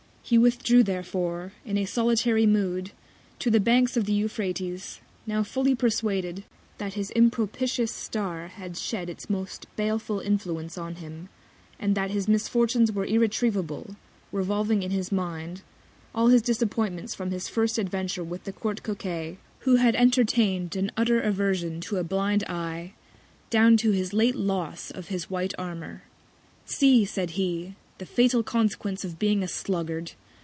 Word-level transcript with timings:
He 0.23 0.37
withdrew 0.37 0.81
therefore, 0.83 1.51
in 1.65 1.77
a 1.77 1.83
solitary 1.83 2.45
Mood, 2.45 2.91
to 3.39 3.49
the 3.51 3.59
Banks 3.59 3.97
of 3.97 4.05
the 4.05 4.13
Euphrates, 4.13 5.01
now 5.27 5.43
fully 5.43 5.75
persuaded, 5.75 6.45
that 6.77 6.93
his 6.93 7.09
impropitious 7.11 7.91
Star 7.93 8.47
had 8.47 8.77
shed 8.77 9.09
its 9.09 9.29
most 9.29 9.67
baleful 9.75 10.21
Influence 10.21 10.77
on 10.77 10.95
him, 10.97 11.27
and 11.77 11.95
that 11.95 12.11
his 12.11 12.29
Misfortunes 12.29 12.93
were 12.93 13.03
irretrievable, 13.03 13.97
revolving 14.31 14.83
in 14.83 14.91
his 14.91 15.11
Mind, 15.11 15.63
all 16.15 16.29
his 16.29 16.41
Disappointments 16.41 17.13
from 17.13 17.31
his 17.31 17.49
first 17.49 17.77
Adventure 17.77 18.23
with 18.23 18.45
the 18.45 18.53
Court 18.53 18.83
Coquet, 18.83 19.37
who 19.61 19.77
had 19.77 19.97
entertain'd 19.97 20.77
an 20.77 20.91
utter 20.95 21.19
Aversion 21.19 21.81
to 21.81 21.97
a 21.97 22.05
blind 22.05 22.45
Eye, 22.45 22.93
down 23.49 23.75
to 23.75 23.91
his 23.91 24.13
late 24.13 24.37
Loss 24.37 24.91
of 24.91 25.09
his 25.09 25.29
white 25.29 25.53
Armour. 25.57 26.03
See! 26.65 27.03
said 27.03 27.31
he, 27.31 27.75
the 27.97 28.05
fatal 28.07 28.41
Consequence 28.41 29.05
of 29.05 29.19
being 29.19 29.43
a 29.43 29.47
Sluggard! 29.47 30.13